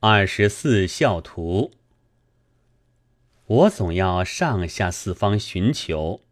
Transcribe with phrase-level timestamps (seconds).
[0.00, 1.72] 二十四孝图，
[3.46, 6.22] 我总要上下四方寻求，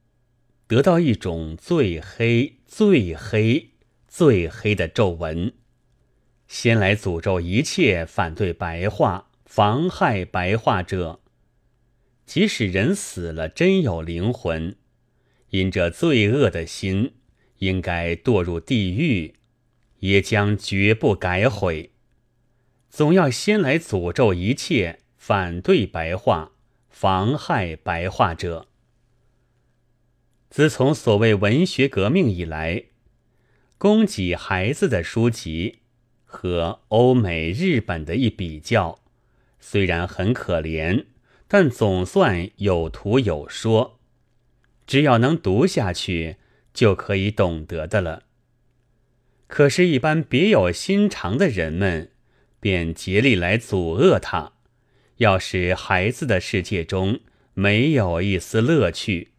[0.69, 3.71] 得到一种最黑、最黑、
[4.07, 5.53] 最黑的皱纹，
[6.47, 11.19] 先来诅咒一切反对白话、妨害白话者。
[12.25, 14.77] 即使人死了，真有灵魂，
[15.51, 17.15] 因这罪恶的心，
[17.59, 19.35] 应该堕入地狱，
[19.99, 21.91] 也将绝不改悔。
[22.97, 26.53] 总要先来诅咒一切反对白话、
[26.89, 28.69] 妨害白话者。
[30.49, 32.85] 自从所谓文学革命以来，
[33.77, 35.81] 供给孩子的书籍
[36.25, 38.99] 和欧美、日本的一比较，
[39.61, 41.05] 虽然很可怜，
[41.47, 44.01] 但总算有图有说，
[44.87, 46.37] 只要能读下去，
[46.73, 48.23] 就可以懂得的了。
[49.47, 52.13] 可是，一般别有心肠的人们。
[52.61, 54.53] 便竭力来阻遏他，
[55.17, 57.21] 要使孩子的世界中
[57.55, 59.33] 没有一丝乐趣。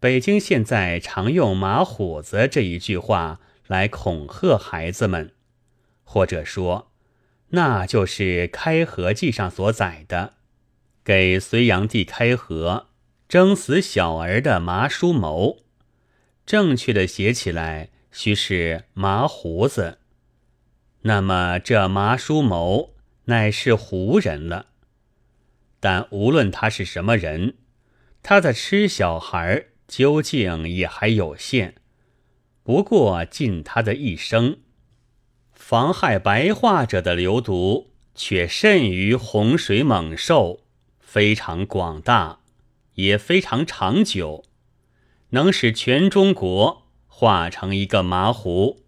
[0.00, 5.32] 北京现在常用“马虎子”这一句话来恐吓孩子们，
[6.02, 6.92] 或者说，
[7.48, 10.34] 那就是《开河记》上所载的，
[11.02, 12.88] 给隋炀帝开河、
[13.26, 15.64] 征死小儿的麻叔谋。
[16.44, 20.00] 正确的写起来，须是“麻胡子”。
[21.06, 22.94] 那么这麻叔谋
[23.26, 24.68] 乃是胡人了，
[25.78, 27.56] 但无论他是什么人，
[28.22, 31.74] 他的吃小孩究竟也还有限。
[32.62, 34.60] 不过尽他的一生，
[35.52, 40.60] 妨害白化者的流毒却甚于洪水猛兽，
[41.00, 42.38] 非常广大，
[42.94, 44.44] 也非常长久，
[45.30, 48.86] 能使全中国化成一个麻湖。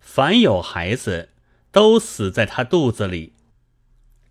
[0.00, 1.30] 凡有孩子。
[1.74, 3.32] 都死在他肚子里。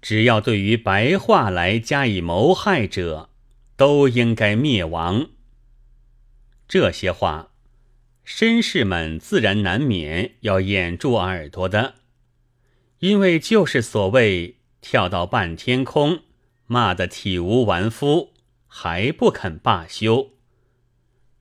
[0.02, 3.30] 只要对于白话来加以谋害者，
[3.76, 5.28] 都应该灭亡。
[6.70, 7.52] 这些话，
[8.26, 11.96] 绅士们自然难免要掩住耳朵的，
[13.00, 16.22] 因为就是所谓跳到半天空，
[16.66, 18.32] 骂得体无完肤，
[18.68, 20.32] 还不肯罢休。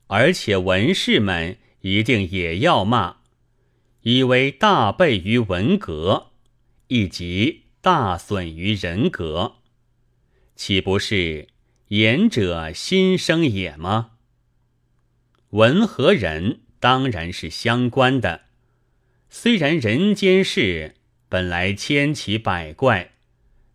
[0.07, 3.22] 而且文士们一定也要骂。
[4.03, 6.27] 以为大悖于文革，
[6.87, 9.55] 以及大损于人格，
[10.55, 11.47] 岂不是
[11.87, 14.11] 言者心生也吗？
[15.51, 18.41] 文和人当然是相关的。
[19.29, 20.95] 虽然人间事
[21.29, 23.13] 本来千奇百怪，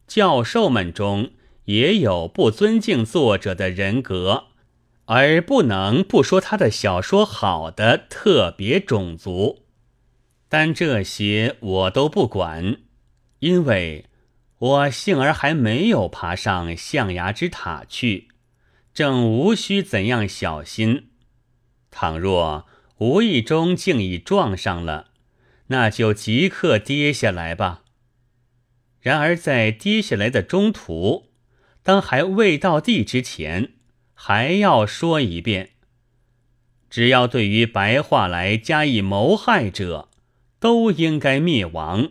[0.07, 1.31] 教授们中
[1.65, 4.49] 也有不尊敬作者的人格，
[5.07, 9.65] 而不能不说他的小说好的特别种族。
[10.49, 12.79] 但这些我都不管，
[13.41, 14.07] 因为
[14.59, 18.29] 我幸而还没有爬上象牙之塔去，
[18.95, 21.11] 正无需怎样小心。
[21.91, 22.67] 倘若
[22.99, 25.11] 无意中竟已撞上了，
[25.69, 27.83] 那就即刻跌下来吧。
[29.01, 31.31] 然而在跌下来的中途，
[31.83, 33.75] 当还未到地之前，
[34.15, 35.71] 还要说一遍：
[36.91, 40.08] 只要对于白话来加以谋害者。
[40.59, 42.11] 都应该灭亡。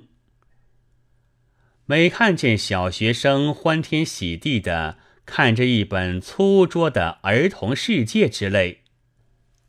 [1.85, 8.84] 每看见小学生欢天喜地的看着一本粗拙的儿童世界之类，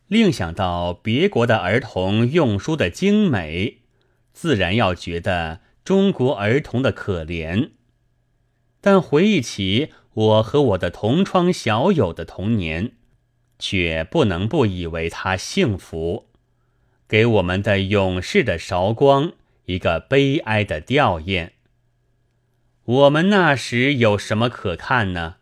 [0.06, 3.82] 另想到别国的儿童用书的精美，
[4.32, 7.70] 自然要觉得中国儿童的可怜。
[8.80, 12.92] 但回忆起我和我的同窗小友的童年，
[13.58, 16.27] 却不能不以为他幸福。
[17.08, 19.32] 给我们的勇士的韶光
[19.64, 21.50] 一个悲哀的吊唁。
[22.84, 25.36] 我们那时有什么可看呢？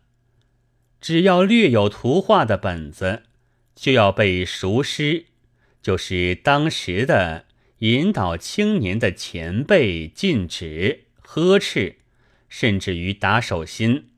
[1.01, 3.23] 只要略有图画的本子，
[3.75, 5.25] 就要被熟师，
[5.81, 7.45] 就是当时的
[7.79, 11.97] 引导青年的前辈禁止呵斥，
[12.47, 14.09] 甚至于打手心。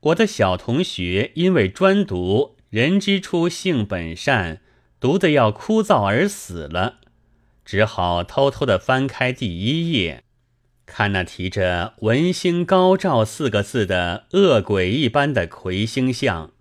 [0.00, 4.62] 我的小同学因为专读“人之初，性本善”。
[5.00, 6.98] 读得要枯燥而死了，
[7.64, 10.24] 只好偷偷的翻开第一页，
[10.84, 16.52] 看那提着“文星高照”四个字的恶鬼一般的魁星像，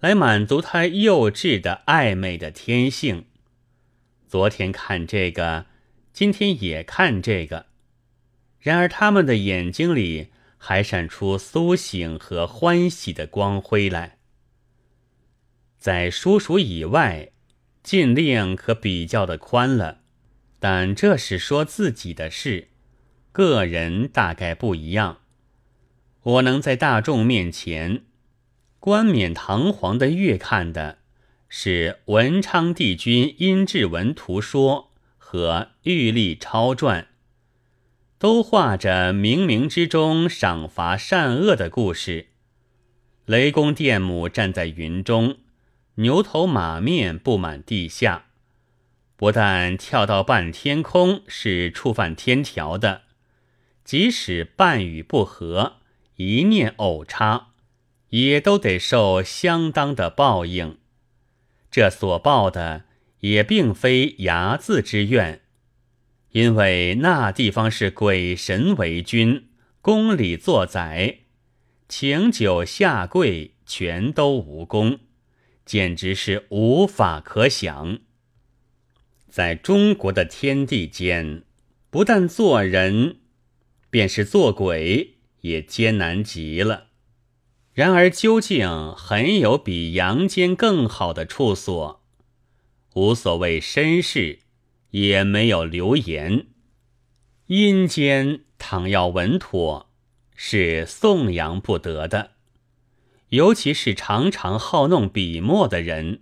[0.00, 3.24] 来满足他幼稚的暧昧的天性。
[4.28, 5.64] 昨天看这个，
[6.12, 7.64] 今天也看这个，
[8.60, 10.28] 然而他们的眼睛里
[10.58, 14.18] 还闪出苏醒和欢喜的光辉来。
[15.78, 17.30] 在叔叔以外。
[17.82, 19.98] 禁令可比较的宽了，
[20.60, 22.68] 但这是说自己的事，
[23.32, 25.18] 个人大概不一样。
[26.22, 28.02] 我能在大众面前
[28.78, 30.98] 冠冕堂皇的阅看的，
[31.48, 37.08] 是文昌帝君殷志文图说和玉历超传，
[38.18, 42.28] 都画着冥冥之中赏罚善恶的故事。
[43.24, 45.38] 雷公电母站在云中，
[45.96, 48.26] 牛头马面布满地下，
[49.16, 53.02] 不但跳到半天空是触犯天条的，
[53.84, 55.74] 即使半语不合。
[56.16, 57.48] 一念偶差，
[58.10, 60.78] 也都得受相当的报应。
[61.70, 62.84] 这所报的
[63.20, 65.40] 也并非睚眦之怨，
[66.30, 69.48] 因为那地方是鬼神为君，
[69.80, 71.20] 宫里作宰，
[71.88, 75.00] 请酒下跪全都无功，
[75.64, 77.98] 简直是无法可想。
[79.28, 81.42] 在中国的天地间，
[81.90, 83.16] 不但做人，
[83.90, 85.14] 便是做鬼。
[85.42, 86.86] 也艰难极了。
[87.72, 92.00] 然而，究竟很有比阳间更好的处所，
[92.94, 94.38] 无所谓身世，
[94.90, 96.46] 也没有流言。
[97.46, 99.90] 阴间倘要稳妥，
[100.36, 102.34] 是颂扬不得的。
[103.32, 106.20] 尤其是常常好弄笔墨的人，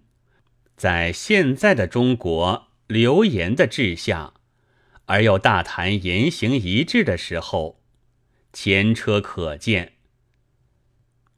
[0.76, 4.34] 在现在的中国流言的治下，
[5.06, 7.80] 而又大谈言行一致的时候。
[8.52, 9.94] 前车可鉴。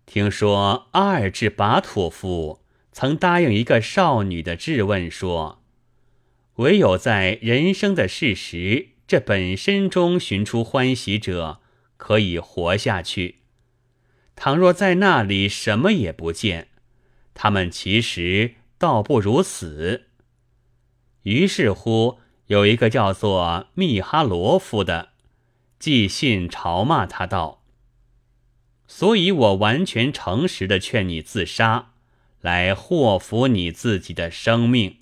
[0.05, 2.61] 听说阿尔智巴托夫
[2.91, 5.63] 曾答应一个少女的质问说
[6.57, 11.61] ：“唯有在人生的事实这本身中寻出欢喜者，
[11.97, 13.42] 可以活下去；
[14.45, 16.67] 倘若在那里什么也不见，
[17.33, 20.07] 他们其实倒不如死。”
[21.23, 22.19] 于是乎，
[22.49, 25.11] 有一个叫做密哈罗夫的。
[25.79, 27.63] 寄信嘲骂他道
[28.89, 31.93] ：“所以我完全诚实的劝你自杀，
[32.41, 34.97] 来祸福你自己的生命。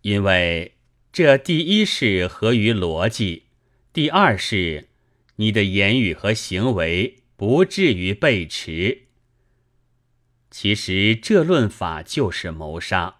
[0.00, 0.74] 因为
[1.12, 3.44] 这第一是合于逻辑，
[3.92, 4.88] 第二是
[5.36, 9.02] 你的言语和行为不至于背驰。
[10.50, 13.16] 其实这论法就是谋杀，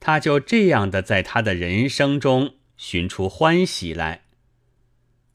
[0.00, 4.24] 他就这样的在他的人生中寻出欢喜来。”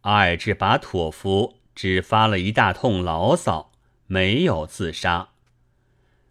[0.01, 3.71] 阿尔智巴托夫只发了一大通牢骚，
[4.07, 5.30] 没有自杀。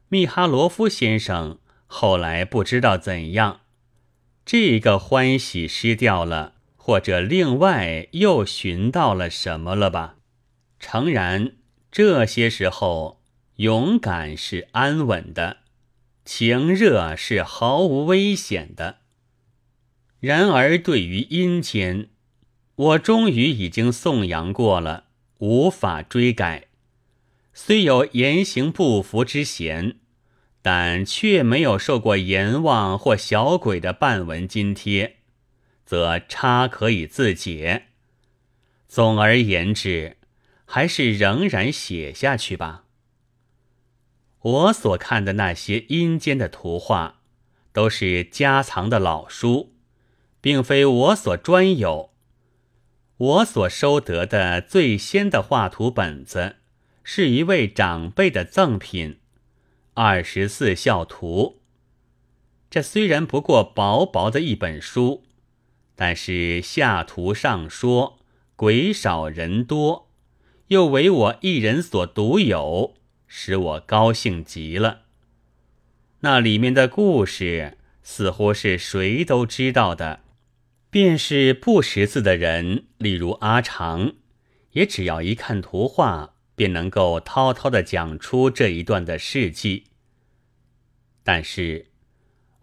[0.09, 3.63] 密哈罗夫先生后来不知道怎样，
[4.45, 10.17] 这个欢喜失掉了，或者另外又寻到了什么了吧？
[10.87, 11.53] 诚然，
[11.91, 13.23] 这些时候
[13.57, 15.61] 勇敢是安稳的，
[16.27, 18.99] 情热是毫无危险的。
[20.21, 22.11] 然而，对于阴间，
[22.75, 25.05] 我终于已经颂扬过了，
[25.39, 26.67] 无法追改。
[27.55, 29.97] 虽有言行不符之嫌，
[30.61, 35.17] 但却没有受过阎王或小鬼的半文津贴，
[35.87, 37.87] 则差可以自解。
[38.87, 40.19] 总而言之，
[40.75, 42.83] 还是仍然写下去吧。
[44.41, 47.21] 我所看的那些阴间的图画，
[47.73, 49.73] 都是家藏的老书，
[50.41, 52.11] 并非我所专有。
[53.19, 56.57] 我所收得的最先的画图本子，
[57.05, 59.13] 是一位长辈的赠品，
[59.95, 61.61] 《二十四孝图》。
[62.69, 65.23] 这虽然不过薄薄的一本书，
[65.95, 68.19] 但是下图上说
[68.57, 70.04] 鬼少人多，
[70.69, 72.95] 又为我一人所独有，
[73.27, 75.03] 使我高兴极了。
[76.21, 80.21] 那里面的故事，似乎是谁都知道的。
[80.91, 84.15] 便是不识字的人，例如阿长，
[84.73, 89.87] 也只要一看图画，便能够滔滔的讲出这一段的事迹。
[91.25, 91.87] 但是，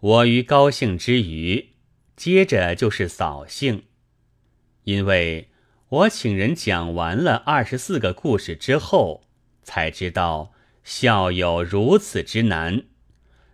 [0.00, 1.74] 我于高兴之余，
[2.16, 3.84] 接着就是扫兴，
[4.84, 5.50] 因为
[5.92, 9.24] 我请人讲完了二十四个故事之后，
[9.62, 12.84] 才知道孝有如此之难。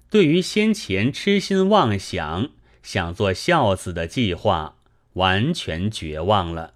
[0.09, 2.51] 对于先前痴心妄想。
[2.81, 4.77] 想做孝子的计划，
[5.15, 6.75] 完全绝望了。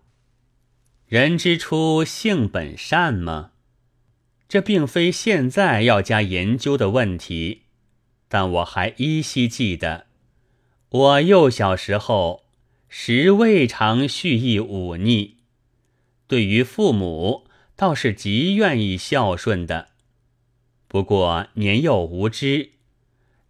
[1.06, 3.52] 人之初，性本善吗？
[4.46, 7.62] 这并非现在要加研究的问题。
[8.28, 10.06] 但我还依稀记得，
[10.90, 12.42] 我幼小时候
[12.88, 15.36] 时未尝蓄意忤逆，
[16.32, 17.46] 对于父母
[17.76, 19.88] 倒是极愿意孝顺的。
[20.88, 22.70] 不过年幼无知。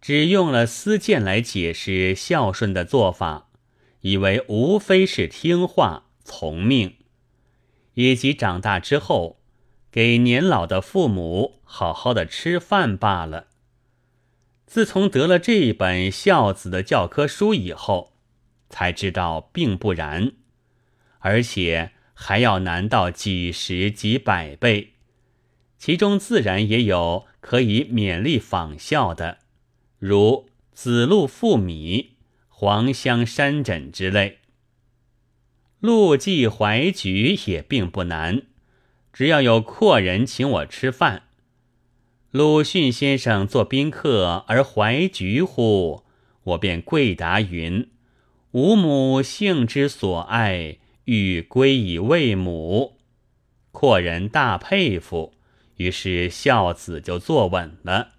[0.01, 3.47] 只用了私见来解释孝顺的做法，
[4.01, 6.97] 以为无非是听话从命，
[7.93, 9.39] 以及长大之后
[9.89, 13.47] 给年老的父母好好的吃饭罢了。
[14.65, 18.17] 自从得了这一本孝子的教科书以后，
[18.69, 20.33] 才知道并不然，
[21.19, 24.93] 而且还要难到几十几百倍，
[25.77, 29.39] 其中自然也有可以勉励仿效的，
[29.99, 32.11] 如子路赋米、
[32.47, 34.39] 黄香山枕之类。
[35.79, 38.43] 陆记怀菊也并不难，
[39.11, 41.23] 只要有阔人请我吃饭。
[42.31, 46.03] 鲁迅先生做宾客而怀菊乎？
[46.43, 47.89] 我便跪答云
[48.51, 52.97] ：“吾母性之所爱，欲归以慰母。”
[53.71, 55.33] 阔人大佩服，
[55.77, 58.13] 于是孝子就坐稳了，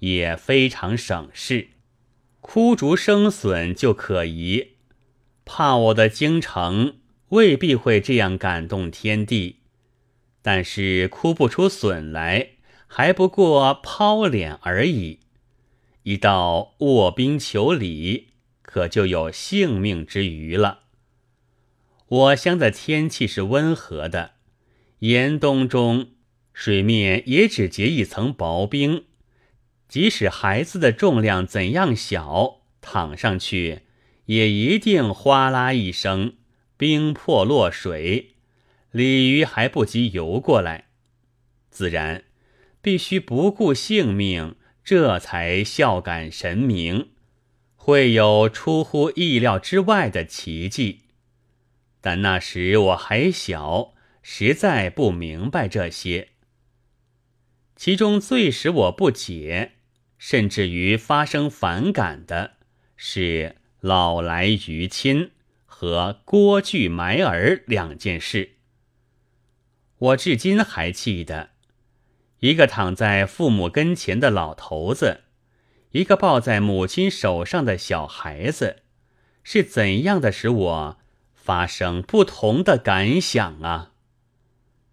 [0.00, 1.70] 也非常省事。
[2.40, 4.72] 枯竹生笋就可疑，
[5.44, 6.98] 怕我的京城
[7.30, 9.60] 未必会这样感动天地，
[10.42, 12.50] 但是哭不出笋来。
[12.92, 15.20] 还不过抛脸而已，
[16.02, 18.30] 一到卧冰求鲤，
[18.62, 20.79] 可就有性命之虞了。
[22.10, 24.32] 我乡的天气是温和的，
[24.98, 26.08] 严冬中
[26.52, 29.04] 水面也只结一层薄冰，
[29.88, 33.82] 即使孩子的重量怎样小，躺上去
[34.24, 36.34] 也一定哗啦一声，
[36.76, 38.34] 冰破落水，
[38.90, 40.86] 鲤鱼还不及游过来，
[41.70, 42.24] 自然。
[42.82, 47.10] 必须不顾性命，这才孝感神明，
[47.76, 51.02] 会有出乎意料之外的奇迹。
[52.00, 56.28] 但那时我还小，实在不明白这些。
[57.76, 59.72] 其中最使我不解，
[60.18, 62.52] 甚至于发生反感的，
[62.96, 65.30] 是老来于亲
[65.64, 68.56] 和郭巨埋儿两件事。
[69.98, 71.50] 我至今还记得。
[72.40, 75.24] 一个躺在父母跟前的老头子，
[75.90, 78.82] 一个抱在母亲手上的小孩子，
[79.42, 80.99] 是怎样的使我
[81.50, 83.90] 发生不同的感想啊？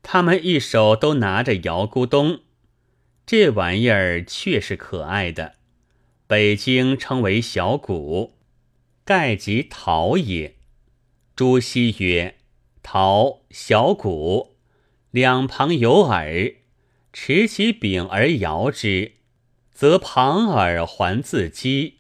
[0.02, 2.40] 他们一手都拿着摇咕咚，
[3.28, 5.58] 这玩意儿确是可爱的，
[6.26, 8.40] 北京称为小鼓，
[9.06, 10.56] 盖即陶也。
[11.36, 12.38] 朱熹曰
[12.82, 14.56] ：“陶小鼓，
[15.12, 16.56] 两旁有耳。”
[17.14, 19.12] 持其柄而摇之，
[19.72, 22.00] 则旁耳还自击，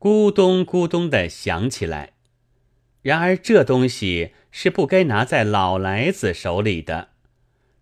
[0.00, 2.14] 咕咚咕咚的响起来。
[3.02, 7.08] 然而这东西是不该拿在老来子手里的，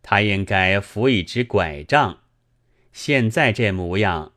[0.02, 2.20] 他应该扶一只拐杖。
[2.92, 4.32] 现在这模样，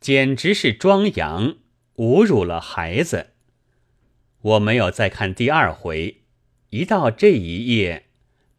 [0.00, 1.56] 简直是装洋，
[1.96, 3.30] 侮辱了孩子。
[4.42, 6.22] 我没有再看第二回，
[6.70, 8.06] 一到这一页，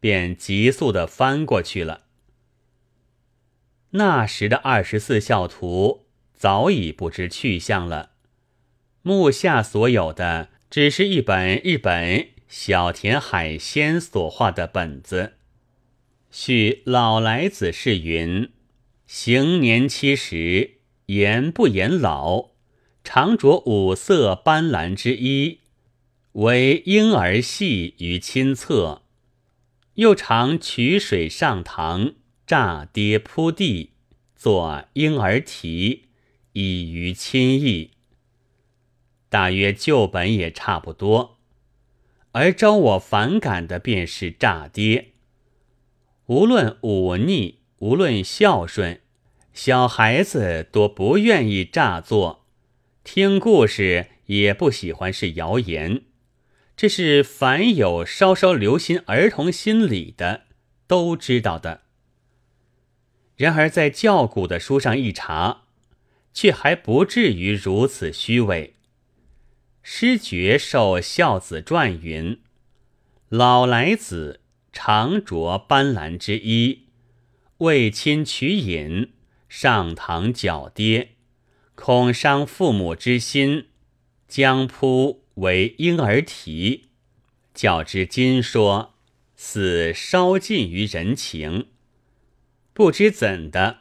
[0.00, 2.02] 便急速的翻过去了。
[3.90, 8.10] 那时的二十四孝图早已不知去向了，
[9.00, 15.34] 目下所有的只是一本日本小田海鲜所画的本子。
[16.30, 18.50] 续老来子是云：
[19.06, 20.72] 行年七十，
[21.06, 22.50] 言不言老，
[23.02, 25.60] 常着五色斑斓之衣，
[26.32, 29.02] 为婴儿戏于亲侧，
[29.94, 32.14] 又常取水上堂。
[32.46, 33.90] 炸跌铺地，
[34.34, 36.04] 作婴儿啼，
[36.54, 37.90] 以于亲意。
[39.28, 41.38] 大约旧本也差不多，
[42.32, 45.12] 而招我反感的便是诈跌。
[46.26, 49.00] 无论忤逆，无论孝顺，
[49.52, 52.46] 小孩子多不愿意诈作，
[53.04, 56.02] 听故事也不喜欢是谣言。
[56.76, 60.42] 这是凡有稍稍留心儿童心理的
[60.86, 61.82] 都知道的。
[63.36, 65.62] 然而，在教古的书上一查，
[66.32, 68.74] 却还不至于如此虚伪。
[69.90, 72.40] 诗诀受孝子传云
[73.30, 76.88] ：“老来子常着斑斓之衣，
[77.56, 79.12] 为亲取饮，
[79.48, 81.12] 上堂脚跌，
[81.74, 83.68] 恐伤父母之心，
[84.28, 86.90] 将扑为婴儿啼。
[87.54, 88.94] 较之今说，
[89.36, 91.68] 似稍近于人情。”
[92.74, 93.78] 不知怎的，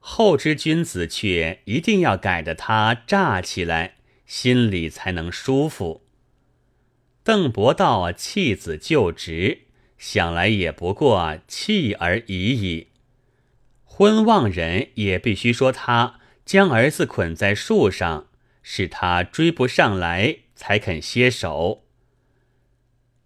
[0.00, 3.98] 后之君子却一定要改得他炸起来，
[4.36, 6.02] 心里才能舒服。
[7.22, 12.88] 邓伯道弃子就职，想来也不过弃而已矣。
[13.84, 18.26] 婚望人也必须说他将儿子捆在树上，
[18.60, 21.84] 使他追不上来，才肯歇手。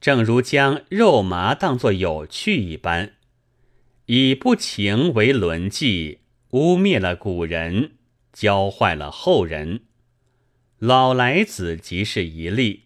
[0.02, 3.14] 正如将肉麻当作有趣一般，
[4.04, 6.18] 以不情为伦纪，
[6.50, 7.92] 污蔑了古人，
[8.30, 9.84] 教坏了后人。
[10.78, 12.84] 老来子即是一例。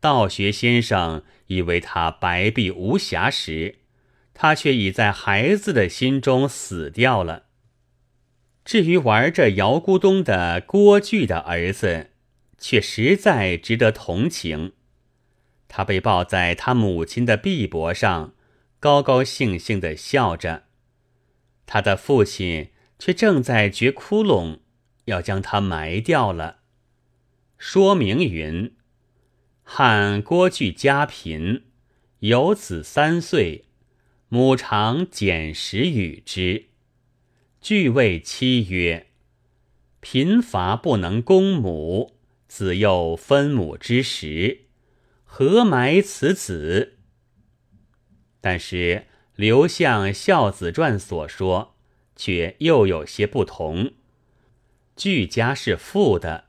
[0.00, 3.78] 道学先生以为他白璧无瑕时，
[4.34, 7.46] 他却已在孩子的心中死掉了。
[8.64, 12.10] 至于玩着姚咕咚的郭巨的儿子，
[12.58, 14.74] 却实在值得同情。
[15.66, 18.34] 他被抱在他母亲的臂膊上，
[18.78, 20.64] 高高兴兴地笑着。
[21.66, 24.58] 他的父亲却正在掘窟窿，
[25.06, 26.57] 要将他埋掉了。
[27.58, 28.72] 说明云：
[29.64, 31.64] 汉郭巨家贫，
[32.20, 33.64] 有子三岁，
[34.28, 36.66] 母常捡食与之。
[37.60, 39.08] 巨谓妻曰
[39.98, 44.66] ：“贫乏不能供母，子又分母之时，
[45.24, 46.98] 何埋此子？”
[48.40, 51.74] 但是刘向《孝子传》所说，
[52.14, 53.94] 却又有些不同。
[54.94, 56.44] 具家是富的，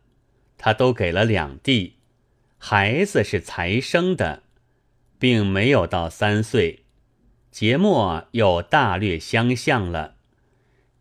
[0.59, 1.95] 他都给了两弟，
[2.57, 4.43] 孩子是才生的，
[5.17, 6.83] 并没有到三岁，
[7.49, 10.17] 节末又大略相像了。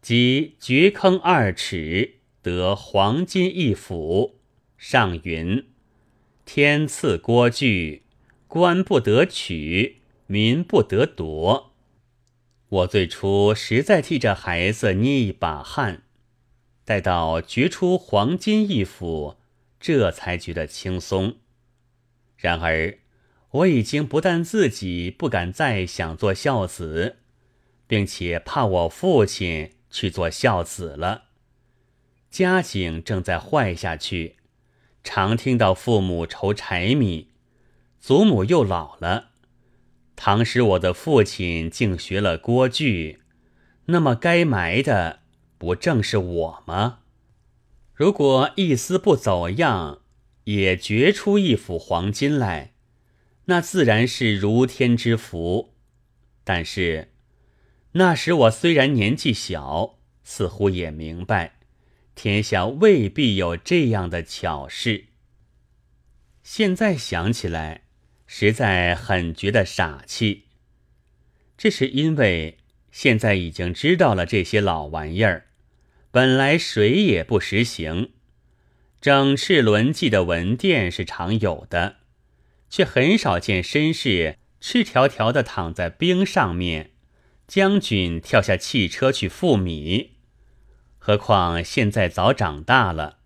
[0.01, 4.39] 即掘坑二尺得黄金一斧，
[4.79, 5.67] 上云
[6.47, 8.05] ：“天赐郭巨，
[8.47, 11.75] 官不得取，民不得夺。”
[12.71, 16.05] 我最初实在替这孩子捏一把汗，
[16.85, 19.38] 待到掘出黄金一斧，
[19.81, 21.37] 这才觉得轻松。
[22.37, 22.99] 然而，
[23.51, 27.17] 我已经不但自己不敢再想做孝子，
[27.87, 29.73] 并且怕我父亲。
[29.91, 31.29] 去做孝子了，
[32.31, 34.37] 家境正在坏下去，
[35.03, 37.31] 常听到父母愁柴米，
[37.99, 39.31] 祖母又老了。
[40.15, 43.23] 倘使我的父亲竟学了郭巨，
[43.87, 45.21] 那么该埋的
[45.57, 46.99] 不正是我吗？
[47.99, 50.03] 如果一丝不走样，
[50.45, 52.75] 也掘出一幅黄金来，
[53.47, 55.75] 那自然是如天之福。
[56.45, 57.09] 但是。
[57.93, 61.59] 那时我虽然年纪小，似乎也明白，
[62.15, 65.07] 天下未必有这样的巧事。
[66.45, 67.83] 现在想起来，
[68.29, 70.45] 实在很觉得傻气。
[71.57, 72.59] 这是因为
[72.93, 75.48] 现在已经知道了这些老玩意儿，
[76.11, 78.11] 本来谁也不实行。
[79.01, 81.97] 整饬轮记的文殿是常有的，
[82.69, 86.91] 却很少见绅士赤条条的躺在冰上面。
[87.47, 90.19] 将军跳下汽车去赴米，
[90.99, 93.21] 何况现在早长大了，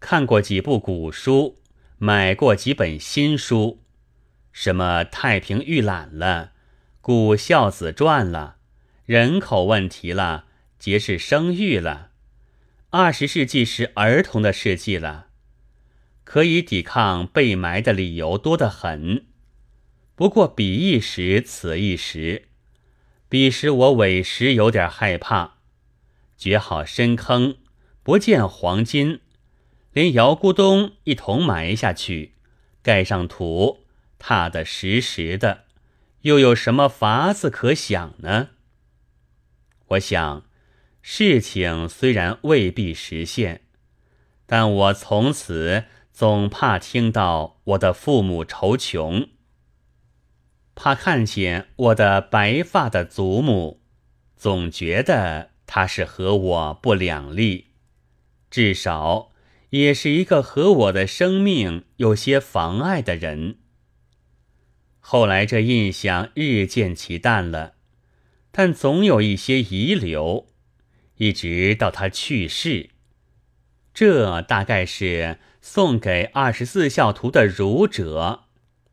[0.00, 1.62] 看过几部古书，
[1.96, 3.82] 买过几本新书，
[4.52, 6.46] 什么《太平御览》了，
[7.00, 8.56] 《古孝子传》了，
[9.06, 10.44] 人口问题了，
[10.78, 12.10] 节制生育了，
[12.96, 15.26] 二十世纪是儿童的世纪了，
[16.22, 19.26] 可以抵抗被埋的理由多得很。
[20.14, 22.46] 不过彼一时，此一时。
[23.28, 25.54] 彼时我委实有点害怕，
[26.36, 27.56] 掘好深坑，
[28.04, 29.18] 不见黄金，
[29.92, 32.34] 连姚咕咚一同埋下去，
[32.80, 33.80] 盖上土，
[34.20, 35.64] 踏得实实的，
[36.20, 38.50] 又有什么法子可想呢？
[39.88, 40.46] 我想，
[41.06, 43.60] 事情虽然未必实现，
[44.46, 49.28] 但我从此总怕听到我的父母愁穷。
[50.74, 53.82] 怕看见我的白发的祖母，
[54.34, 57.66] 总觉得他是和我不两立，
[58.50, 59.32] 至少
[59.70, 63.58] 也是一个和我的生命有些妨碍的人。
[65.00, 67.74] 后来这印象日渐其淡了，
[68.50, 70.46] 但总有一些遗留，
[71.16, 72.90] 一直到他去世。
[73.92, 78.44] 这大概是送给二十四孝图的儒者。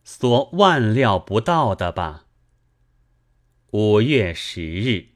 [0.03, 2.25] 所万料不到的吧。
[3.71, 5.10] 五月十日。